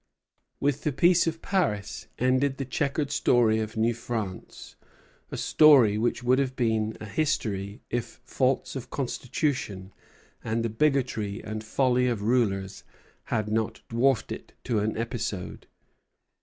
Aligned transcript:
With 0.59 0.81
the 0.81 0.91
Peace 0.91 1.27
of 1.27 1.43
Paris 1.43 2.07
ended 2.17 2.57
the 2.57 2.65
checkered 2.65 3.11
story 3.11 3.59
of 3.59 3.77
New 3.77 3.93
France; 3.93 4.75
a 5.29 5.37
story 5.37 5.95
which 5.99 6.23
would 6.23 6.39
have 6.39 6.55
been 6.55 6.97
a 6.99 7.05
history 7.05 7.81
if 7.91 8.19
faults 8.25 8.75
of 8.75 8.89
constitution 8.89 9.93
and 10.43 10.65
the 10.65 10.69
bigotry 10.69 11.43
and 11.43 11.63
folly 11.63 12.07
of 12.07 12.23
rulers 12.23 12.83
had 13.25 13.49
not 13.51 13.81
dwarfed 13.89 14.31
it 14.31 14.53
to 14.63 14.79
an 14.79 14.97
episode. 14.97 15.67